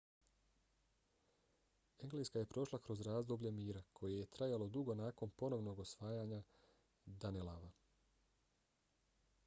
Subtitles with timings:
[2.07, 6.39] engleska je prošla kroz razdoblje mira koje je trajalo dugo nakon ponovnog osvajanja
[7.05, 7.71] danelawa